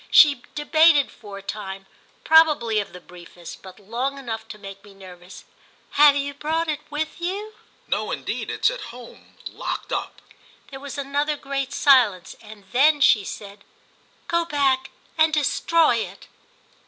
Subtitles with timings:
[0.09, 1.85] She debated for a time
[2.23, 5.43] probably of the briefest, but long enough to make me nervous.
[5.91, 7.53] "Have you brought it with you?"
[7.87, 8.49] "No indeed.
[8.49, 10.19] It's at home, locked up."
[10.71, 13.63] There was another great silence, and then she said
[14.27, 16.27] "Go back and destroy it."